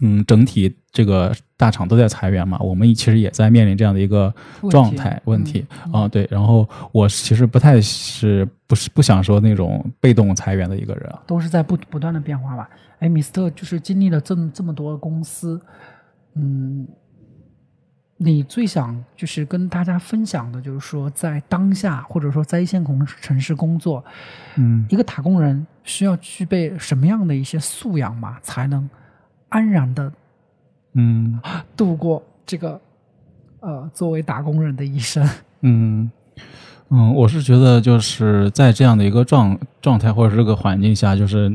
[0.00, 4.32] 嗯，整体这个大厂都在裁员嘛，我们其实也在面临这样的一个
[4.70, 6.26] 状态问题啊、对。
[6.30, 12.68] 然后我其实不太是不是不想说那种被动裁员的一个人啊，都是在不不断的变化吧。
[13.00, 15.60] 哎，米斯特就是经历了这么这么多公司，
[16.34, 16.86] 嗯，
[18.18, 24.04] 你最想就是跟大家分享的，就是说在当下或者说在一线城城市工作，
[24.56, 28.88] 嗯一个打工人需要具备什么样的一些素养嘛，才能
[29.50, 30.10] 安然的
[30.94, 31.38] 嗯
[31.76, 32.80] 度过这个
[33.60, 35.28] 呃作为打工人的一生？
[35.60, 36.10] 嗯
[36.88, 41.54] 嗯，我是觉得就是在这样的一个状状态或者是这个环境下，就是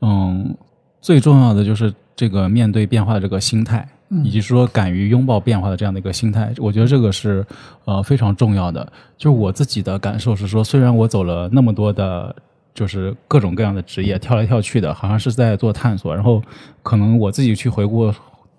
[0.00, 0.54] 嗯，
[1.00, 7.46] 最重要的就是这个面对变化的这个心态，嗯以及说敢于拥抱变化的这样的一个心态，我觉得这个是
[7.84, 8.84] 呃非常重要的。
[9.16, 12.34] 就是我自己的感受是说，虽然我走了那么多的。
[12.78, 16.14] 就是各种各样的职业跳来跳去的，好像是在做探索。
[16.14, 16.40] 然后
[16.80, 18.08] 可能我自己去回顾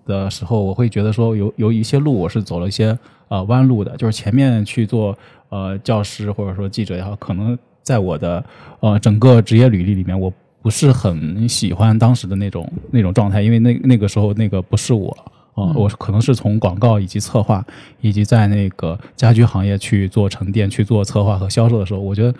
[0.04, 5.16] 的时候，我会觉得说有有一些路我是走了一些呃弯路的，就是前面去做
[5.48, 8.44] 呃教师或者说记者也好，可能在我的
[8.80, 10.30] 呃整个职业履历里面，我
[10.60, 15.16] 不是很喜欢当时的那种那种状态，因为那那个时候那个不是我。
[15.56, 17.62] 啊、我可能是从广告以及策划，
[18.00, 22.32] 以及在那个家居行业去做沉淀、去做策划和销售的时候，我觉得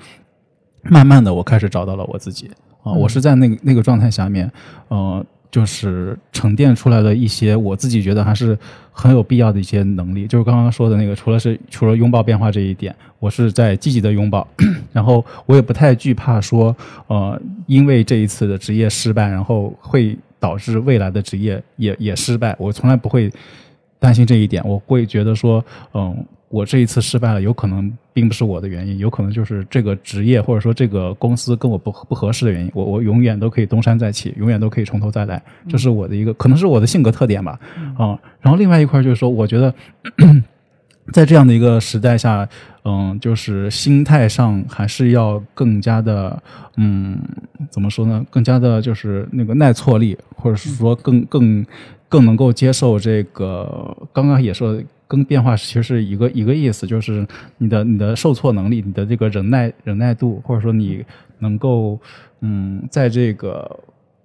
[0.82, 2.50] 慢慢的我开始找到了我自己。
[2.82, 4.50] 啊、我是在那个那个状态下面，
[4.88, 8.58] 呃，就是沉淀出来的一些我自己觉得还是
[8.90, 14.48] 很有必要的一些能力，就是刚刚说的那个，除了是除了拥抱变化这一点，我是在积极的拥抱，
[14.94, 16.74] 然后我也不太惧怕说，
[17.08, 23.30] 呃，因为这一次的职业失败，然后会导致未来的职业也也失败，我从来不会
[23.98, 25.62] 担心这一点，我会觉得说，
[25.92, 26.16] 嗯，
[26.50, 37.58] 我这一次失败了，有可能并不是我的原因，有可能就是这个职业或者说这个公司跟我不不合适的原因，我我永远都可以东山再起，永远都可以从头再来，这是我的一个可能是我的性格特点吧，
[37.96, 39.72] 啊、然后另外一块就是说，我觉得
[41.14, 42.48] 在这样的一个时代下，
[42.84, 46.42] 嗯，就是心态上还是要更加的，
[46.76, 47.16] 嗯，
[47.70, 48.24] 怎么说呢？
[48.28, 51.64] 更加的就是那个耐挫力，或者是说更更
[52.08, 53.96] 更能够接受这个。
[54.12, 54.80] 刚刚也说，
[55.10, 57.26] 跟变化其实是一个一个意思，就是
[57.58, 61.04] 你的你的受挫能力，你的这个忍耐忍耐度，或者说你
[61.40, 61.98] 能够，
[62.42, 63.80] 嗯，在这个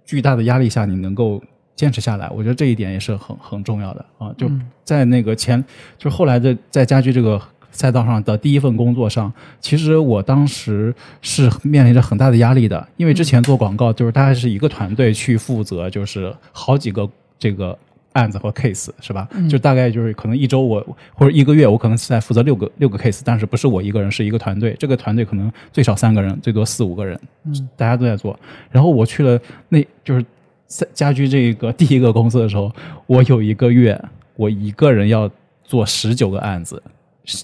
[0.05, 1.43] 巨大的压力下，你能够。
[1.77, 4.33] 坚持下来，我觉得这一点也是很很重要的啊！
[4.37, 4.49] 就
[4.85, 5.61] 在那个前，
[5.97, 7.37] 就后来的在家居这个
[7.69, 17.77] 赛道上的第一份工作上，其实我当时是面临着很大的压力的，因为之前做广告就是大概是一个团队去负责，就是好几个这个
[18.15, 19.29] 案子和 case 是吧？
[19.47, 28.37] 就大概就是可能一周我或者一个月我可能是在负责六个六个 case，但是不是我一个人，是一个团队，这个团队可能最少三个人，最多四五个人，嗯，大家都在做。
[28.71, 30.25] 然后我去了，那就是。
[30.67, 32.73] 在家居这个第一个公司的时候，
[33.05, 33.97] 我有一个月，
[34.35, 35.29] 我一个人要
[35.63, 36.81] 做十九个案子，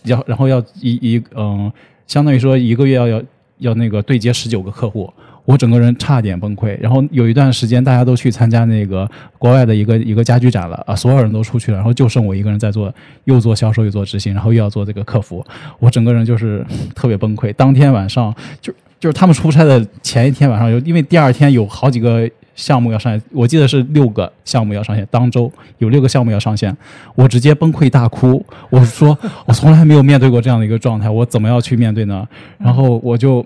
[0.05, 1.71] 要然后要一一嗯，
[2.07, 3.23] 相当于说一个月要要
[3.59, 5.13] 要那个对接十九个客户，
[5.45, 6.77] 我整个人差点崩溃。
[6.79, 12.93] 然后有一段时间大家都去参加那个国外的一个一个家居展了啊，所有人都出去了，然后就剩我一个人在做，
[13.25, 15.45] 又做销售又做执行，然后又要做这个客服，
[15.79, 17.51] 我整个人就是特别崩溃。
[17.53, 22.29] 当天晚上就就是他们出差的前一天晚上，有因为第二天有好几个。
[22.53, 26.75] 项目要上线，我记得是六个项目要上线，当周有六个项目要上线，
[27.15, 28.45] 我直接崩溃大哭。
[28.69, 32.27] 我说我从来没有面对过这样的一个状态，我怎么要去面对呢？
[32.59, 33.43] 然后我就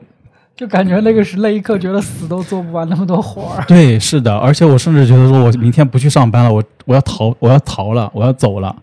[0.56, 3.64] 就感觉那个是那一刻觉得死都做不完那么多活儿。
[3.68, 8.76] 对，是的，而且我甚至觉得说我明天不去上班了，我我要逃，我要逃了，我要走了。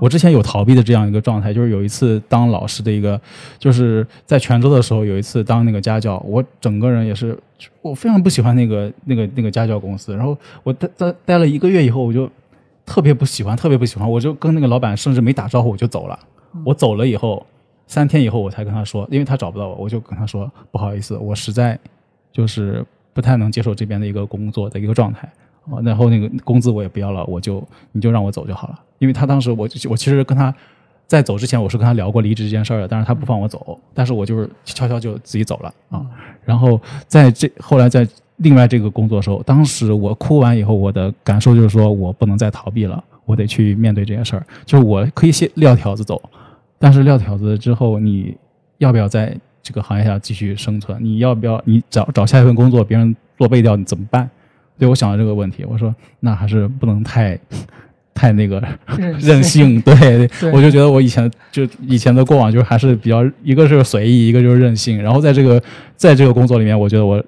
[0.00, 3.20] 我之前有逃避的这样一个状态，就是有一次当老师的一个，
[3.58, 7.38] 就是在泉州的时候，有一次当那个家教，我整个人也是，
[7.82, 10.16] 我非常不喜欢那个那个那个家教公司。
[10.16, 12.28] 然后我待待待了一个月以后，我就
[12.84, 16.18] 特别不喜欢，特别不喜欢，我就跟那个老板甚至没打招呼我就走了。
[16.64, 17.44] 我走了以后，
[17.88, 21.76] 三天以后我才跟他说，因为他找不到我，我就跟他说不好意思，我实在
[22.30, 25.28] 就是不太能接受这边的一个工作的一个状态。
[25.82, 28.80] 然后那个工资我也不要了，我就你就让我走就好了。
[28.98, 30.54] 因为他当时我我其实跟他
[31.06, 36.06] 在走之前我是跟他聊过离职这件事儿的，但是他不放我走，但是我就是悄悄就自己走了啊。
[36.44, 44.46] 然后在这后来在另外这个工作的时候，当时我哭完以后，我的感受就是说我不能再逃避了，我得去面对这件事儿。
[44.64, 46.22] 就是我可以先撂挑子走，
[46.78, 48.36] 但是撂挑子之后，你
[48.78, 50.98] 要不要在这个行业下继续生存？
[51.02, 54.28] 你要不要你找找下一份工作，别人做背调你怎么办？
[54.78, 57.36] 对我想了这个问题，我说那还是不能太，
[58.14, 58.62] 太那个
[59.20, 59.80] 任性。
[59.82, 65.02] 对，我就觉得我以前就以前的过往，就还是比较一个是随意，一个就是任性。
[65.02, 65.60] 然后在这个
[65.96, 67.22] 在这个工作里面，我觉得我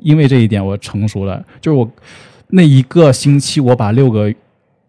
[0.00, 1.40] 因为这一点我成熟了。
[1.60, 1.88] 就是我
[2.48, 4.34] 那一个星期，我把六个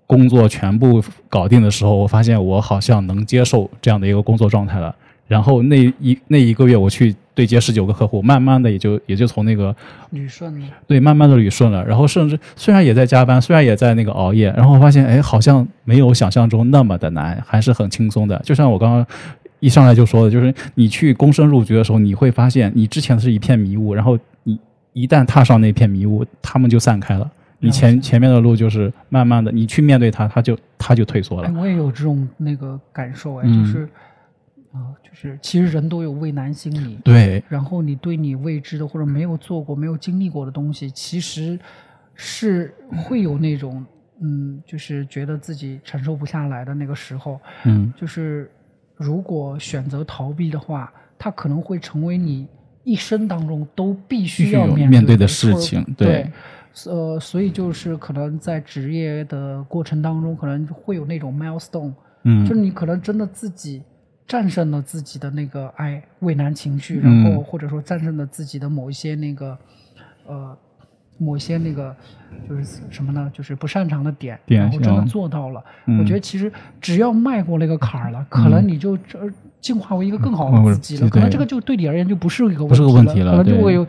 [0.07, 4.95] 工作全部搞定的时候，我发现我好像能接受这样的一个工作状态了。
[5.27, 7.15] 然后那一那一个月我去。
[7.37, 9.71] 对接十九个客户，慢慢的也就也就从那个
[10.11, 11.85] 捋顺了，对，慢慢的捋顺了。
[11.85, 18.41] 然后甚至虽然也在加班，虽然也在那个熬夜，然后发现哎，好像没有想象中那么的难，还是很轻松的。
[18.43, 19.05] 就像我刚刚
[19.59, 24.57] 一上来就说的，就是你去躬身入局的时候，你会发现你之前是一片迷雾，然后你
[24.93, 27.29] 一旦踏上那片迷雾，他们就散开了。
[27.59, 31.51] 你前前面的路就是慢慢的，你去面对它，它就它就退缩了。
[31.59, 33.87] 我也有这种那个感受哎，就是。
[34.73, 37.41] 啊，就是其实人都有畏难心理，对。
[37.47, 41.57] 然后你对你未知的或者没有做过、没有经历过的东西，其实
[42.13, 43.83] 是会有那种
[44.21, 47.39] 嗯，就是觉得自己承受不下来的那个时候。
[47.63, 48.51] 嗯，就是
[48.97, 52.45] 如果选择逃避的话，它可能会成为你
[52.83, 55.83] 一生当中都必须要面对的事情。
[55.97, 56.29] 对，
[56.85, 63.81] 呃，所以就是可能在职业的过程当中，可能会有那种 milestone，嗯，就是你可能真的自己。
[64.27, 69.57] 战胜了自己的那个爱畏难情绪，然后或者说战胜了自己的某一些那个
[70.25, 70.57] 呃
[71.17, 71.95] 某一些那个
[72.45, 73.31] 就是什么呢？
[73.33, 75.63] 就是不擅长的点，然后真的做到了。
[75.97, 79.17] 我觉得其实只要迈过那个坎儿了，可能你就这
[79.61, 81.09] 进化为一个更好的自己了。
[81.09, 83.87] 可能这个就对你而言就不是一个问题了，可能就会有。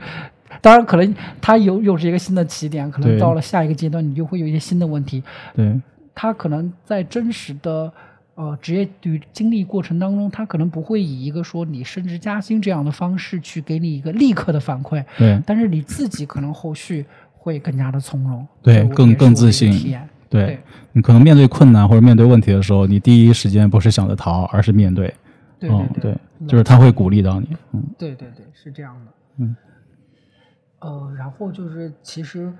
[0.60, 5.22] 当然，可能它有又是一个新的起点，可能到了下一个阶段，你就会有一些新的问题。
[5.54, 5.80] 对，
[6.14, 7.92] 他可能在真实的。
[8.40, 15.42] 呃，职业与经历过程当中，他可能不会以一个说你升职加薪这样的方式去给你一个立刻的反馈，对。
[15.44, 19.98] 但是你自己可能后续会更加的从容，对，更更自信。
[20.30, 20.60] 对，
[20.92, 25.12] 你可能面对困难或者面对问题的时候，你第一时间不是想着逃，而是面对。
[25.58, 26.16] 对对对，
[26.46, 27.48] 就是他会鼓励到你。
[27.72, 29.12] 嗯，对对对，是这样的。
[29.38, 29.56] 嗯。
[30.80, 32.52] 呃，然后就是其实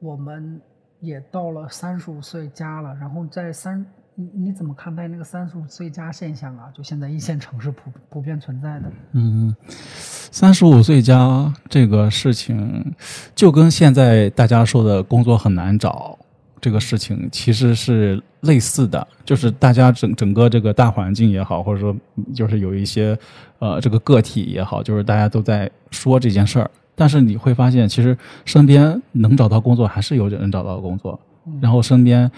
[0.00, 0.60] 我们
[1.00, 3.84] 也到了三十五岁加了，然后在三。
[4.18, 6.70] 你你怎么看待那个三十五岁加现象啊？
[6.74, 8.90] 就现在一线城市普普遍存在的。
[9.12, 12.94] 嗯，三十五岁加这个事情，
[13.34, 16.18] 就跟现在大家说的工作很难找
[16.62, 21.94] 这个事情其实是类似的，就是大家整整个这个大环境也好，或者说
[22.34, 23.14] 就是有一些
[23.58, 26.70] 呃这个个体也好，就是大家都在说这件事儿。
[26.96, 31.20] 但是你会发现，其实身边能找到工作还是有人找到工作，
[31.60, 32.28] 然后身边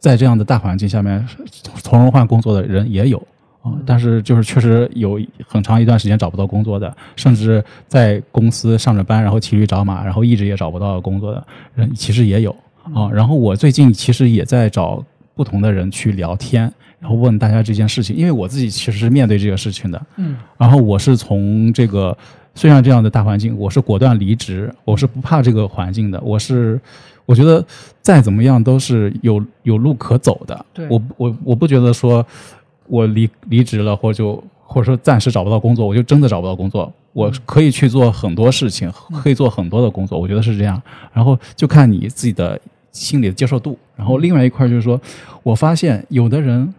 [0.00, 1.24] 在这样的大环境下面
[1.76, 3.18] 从容换工作的人也有。
[3.62, 3.72] 啊。
[3.84, 12.50] 但是就是确实有很长一段时间找不到工作的，甚至在公司上着班，然后骑驴找马，然后一直也找不到工作的人，其实也有。
[12.94, 13.10] 啊。
[13.12, 15.04] 然后我最近其实也在找
[15.34, 20.36] 不同的人去聊天，然后问大家这件事情，因为我自己其实是面对这个事情的，嗯。
[20.56, 22.16] 然后我是从这个
[22.56, 26.80] 虽然这样的大环境，我是果断离职，我是不怕这个环境的，我是
[27.26, 27.64] 我觉得
[28.00, 30.66] 再怎么样都是有有路可走的。
[30.72, 32.26] 对我我我不觉得说
[32.88, 36.90] 我离离职了，或者就或者说暂时找不到工作，我就真的找不到工作。
[37.12, 38.90] 我可以去做很多事情，
[39.22, 40.80] 可以做很多的工作，我觉得是这样。
[41.12, 42.58] 然后就看你自己的
[42.92, 43.78] 心理的接受度。
[43.96, 45.00] 然后另外一块就是说，
[45.42, 46.74] 我发现有的人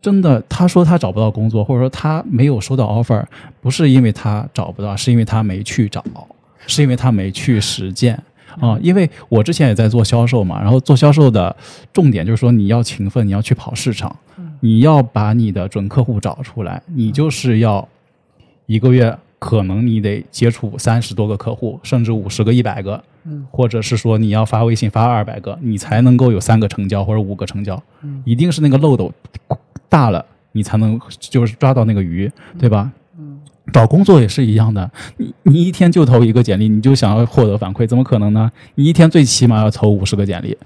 [0.00, 3.24] 真的他说他找不到工作，或者说他没有收到 offer，
[3.60, 6.04] 不是因为他找不到，是因为他没去找，
[6.66, 8.22] 是因为他没去实践。
[8.58, 11.54] 啊、因为我之前也在做销售嘛，然后做销售的
[11.92, 14.16] 重点就是说你要勤奋，你要去跑市场，
[14.60, 17.86] 你要把你的准客户找出来，你就是要
[18.64, 23.46] 一个月可能你得接触三十多个客户，甚至五十个、一百个，嗯。
[23.50, 28.22] 或者是说你要发微信发二百个，你才能够有三个成交或者五个成交，嗯。
[28.24, 29.12] 一定是那个漏斗
[29.88, 32.90] 大了，你才能就是抓到那个鱼，对吧？
[33.18, 33.40] 嗯
[33.72, 38.50] 找工作也是一样的，你你一天就投一个简历，你就想要获得反馈，怎么可能呢？
[38.76, 40.56] 你一天最起码要投五十个简历，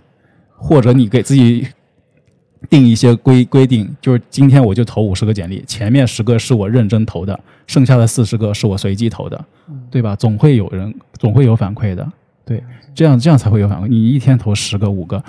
[0.54, 1.66] 或者你给自己
[2.68, 9.44] 定一些规规定，就是今天我就投五十个简历，前面十个是我认真投的，剩下的四十个是我随机投的，
[9.90, 10.14] 对吧？
[10.14, 12.06] 总会有人，总会有反馈的，
[12.44, 12.62] 对，
[12.94, 13.86] 这样这样才会有反馈。
[13.88, 15.24] 你一天投十个、五个，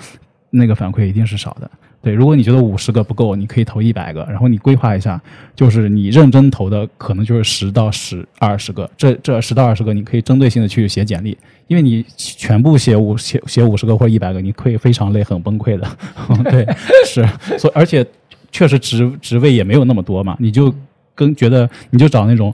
[0.50, 1.70] 那个反馈一定是少的。
[2.02, 5.20] 对，如果你觉得五十个不够，你可以投一百个，然后你规划一下，
[5.54, 11.38] 就是你认真投的可能就是十到十二十个，这这十到二十个你可以针对性的去写简历，
[11.68, 15.88] 因为你全部写五写写五十个或一百个，你会非常累，很崩溃的。
[16.50, 16.66] 对，
[17.06, 17.24] 是，
[17.56, 18.04] 所以而且
[18.50, 20.74] 确实职职位也没有那么多嘛，你就
[21.14, 22.52] 跟觉得你就找那种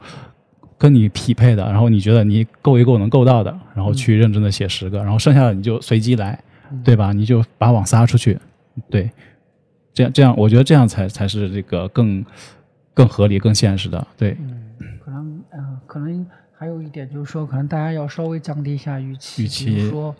[0.76, 6.38] 跟你匹配的，然后你觉得你够一够能够到的，然后去认真的写十个，然后剩下的你就随机来，
[6.84, 7.14] 对吧？
[7.14, 8.38] 你就把网撒出去，
[8.90, 9.10] 对，
[9.98, 12.24] 这样这样，我觉得这样才才是这个更
[12.94, 16.24] 更合理、更现实的，对，嗯可能嗯、呃可能
[16.56, 20.14] 还有一点就是说，可能大家要稍微降低一下预期，预期比如说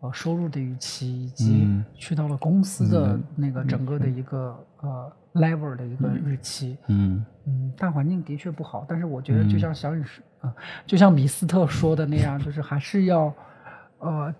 [0.00, 6.76] 呃收入的预期，以及嗯去到了公司的那个整个的一个、呃 level 的一个预期。
[6.88, 10.52] 嗯嗯，大环境的确不好，但是我觉得就像小雨说啊、
[10.84, 13.32] 就像米斯特说的那样，就是还是要
[14.00, 14.34] 呃。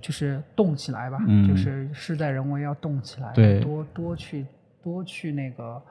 [0.00, 1.48] 就是动起来吧，嗯。
[1.48, 3.60] 就是事在人为，要动起来，对。
[3.60, 4.46] 多多去
[4.82, 5.82] 多去那个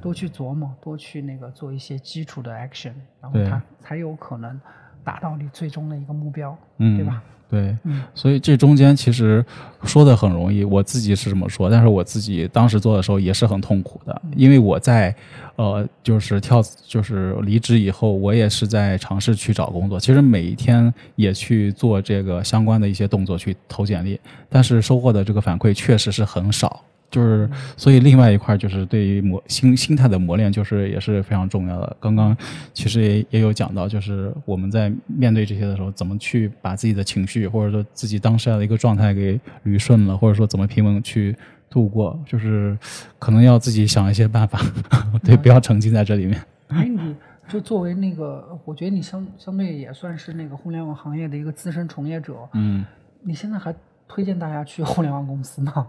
[0.00, 3.48] 多去琢磨，多去那个做一些基础的 action，然后对。
[3.48, 4.60] 它才有可能
[5.02, 7.22] 达到你最终的一个目标，嗯，对吧？
[7.54, 9.44] 对，嗯所以这中间其实
[9.84, 15.14] 说的很容易，我自己是这么说，但是我自己当时做的时候也是很痛苦的，因为我在
[15.54, 26.82] 呃就是跳就是离职以后，我也是在尝试去找工作，其实每一天也去做这个相关的一些动作去投简历，但是收获的这个反馈确实是很少。
[27.10, 31.96] 就是，所以另外一块就是对于磨心心态的磨练，就是也是非常重要的。
[32.00, 32.36] 刚刚
[32.72, 41.36] 其实也也有讲到，就是我们在面对这些的时候，怎么去把自己的情绪或者说自己当下的一个状态给捋顺了，或者说怎么平稳去
[41.70, 42.76] 度过，就是
[43.18, 44.60] 可能要自己想一些办法，
[45.22, 46.42] 对，不要沉浸在这里面。
[46.68, 47.14] 哎，你
[47.48, 52.84] 就作为那个，我觉得你相相对也算是那个互联网行业的一个资深从业者，嗯
[53.22, 53.74] 你现在还
[54.08, 55.86] 推荐大家去互联网公司吗？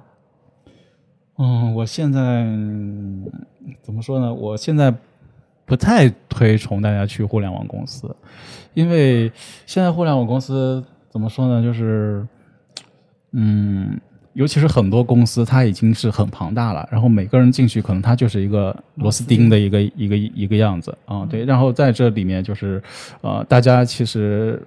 [1.38, 3.26] 嗯，我现在嗯
[3.82, 4.34] 怎么说呢？
[4.34, 4.94] 我现在
[5.66, 8.16] 不太推崇大家去互联网公司，
[8.74, 9.32] 因为
[9.66, 11.62] 现在互联网公司怎么说呢？
[11.62, 12.26] 就是
[13.32, 14.00] 嗯，
[14.34, 21.44] 尤其是很多公司，它已经是很庞大了，然后每个人进去可能它就是一个螺丝钉的一个一个一个样子啊，对。
[21.46, 22.82] 然后在这里面就是
[23.22, 24.62] 呃，大家其实。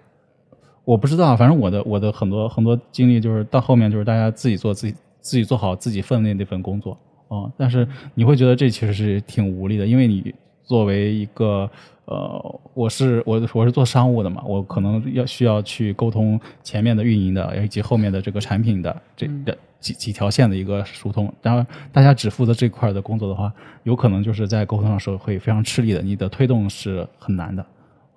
[0.85, 4.97] 我不知道，反正我的我的很多很多经历就是到后面就是大家自己做自己
[5.29, 6.99] 自己做好自己分内那份工作。
[7.29, 11.71] 啊、但是你会觉得这其实是挺无力的，因为你作为一个
[12.07, 21.31] 呃，我是我我是做商务的嘛，我可能要需要去沟通前面的运营的以及后面的这个产品的这的几几条线的一个疏通。
[21.43, 23.53] 当然，大家只负责这块的工作的话，
[23.83, 27.63] 有可能就是在沟通上时候会非常吃力的，你的推动是很难的，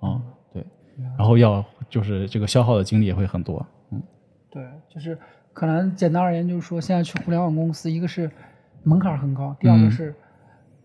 [0.00, 0.18] 啊，
[0.54, 0.64] 对，
[1.18, 4.02] 然后要就是这个消耗的精力也会很多，嗯，
[4.50, 5.18] 对，就是
[5.52, 8.30] 可能简单而言，就是说现在去互联网公司，一个是
[8.82, 10.14] 门槛很高，第二个是。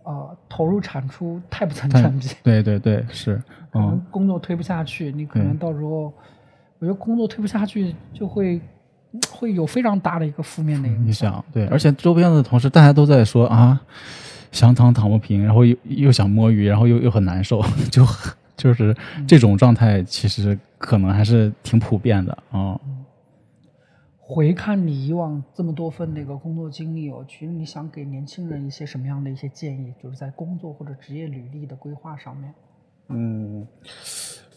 [0.03, 2.29] 呃，投入产出太不成正比。
[2.41, 3.35] 对对对，是。
[3.69, 6.13] 可能工作推不下去，你可能到时候，
[6.79, 8.61] 我觉得工作推不下去就会
[9.29, 11.43] 会有非常大的一个负面的影响。
[11.51, 13.81] 对，而且周边的同事大家都在说啊，
[14.53, 17.61] 想躺躺不平，然后又又想摸鱼，然后又又很难受，
[17.91, 18.07] 就
[18.55, 18.95] 就是
[19.27, 22.79] 这种状态，其实可能还是挺普遍的啊。
[24.29, 32.53] 回看你以往这么多份那个工作经历，哦，其实你想给年轻人一些什么样的一些建议，就是在工作或者职业履历的规划上面。
[33.07, 33.65] 嗯，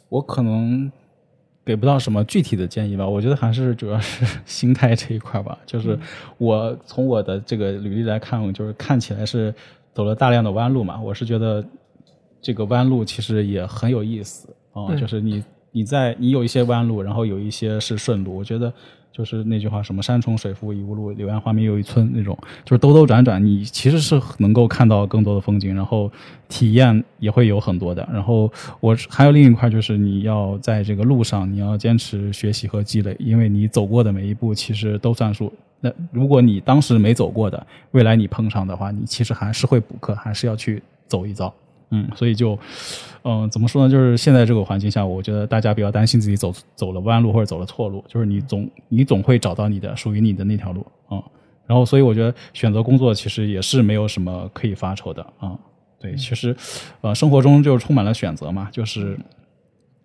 [0.09, 0.91] 我可能
[1.65, 3.09] 给不到什么具体的建议吧。
[3.09, 5.57] 我觉得还是主要是 心态这一块吧。
[5.65, 5.97] 就是
[6.37, 9.55] 我从我的这个履历来看，就是看起来是
[9.95, 11.01] 走了大量的弯路嘛。
[11.01, 11.65] 我是觉得
[12.41, 14.97] 这个弯路其实也很有意思啊。
[14.97, 18.37] 就是你你在你有一些弯路，然后有一些是顺路。
[18.37, 18.75] 我觉得。
[19.21, 26.11] 就是那句话，什么山重水复疑无路，柳暗花明又一村那种，就是兜兜转转，你其实是能够看到更多的风景，然后
[26.49, 28.09] 体验也会有很多的。
[28.11, 28.51] 然后
[28.81, 35.53] 我还有另一块，就是你要在这个路上，你要坚持学习和积累，因为你走过的每一步其实都算数。
[35.81, 41.53] 那如果你当时没走过的，未来你碰上的话，你其实还是会补课，还是要去走一遭。
[41.91, 42.59] 嗯，所以就，
[43.25, 43.91] 嗯，怎么说呢？
[43.91, 51.23] 就是现在这个环境下，我觉得大家不要担心自己走走了弯路或者走了错路，就是你总你总会找到你的属于你的那条路啊。
[51.67, 55.59] 然后，所以我觉得选择工作其实也是没有什么可以发愁的啊。
[56.01, 56.57] 对，其实，
[57.01, 59.19] 呃，生活中就充满了选择嘛，就是。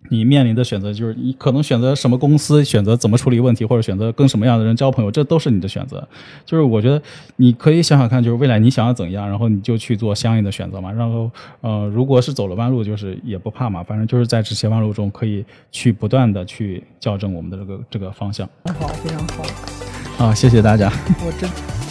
[0.08, 6.06] 你面临的选择就是你可能选择什么公司，选择怎么处理问题，或者选择跟什么样的人交朋友，这都是你的选择。
[6.44, 7.00] 就是我觉得
[7.36, 10.90] 你可以想想看，就是未来你想要怎样，然后你就去做相应的选择嘛。
[10.92, 11.30] 然后，
[11.60, 18.48] 呃，如果是走了弯路，就是也不怕嘛，反正就是在这些弯路中可以去不断的去校正我们的这个这个方向。
[18.64, 20.26] 很好，非常好。
[20.26, 20.90] 啊，谢谢大家。
[21.24, 21.85] 我真。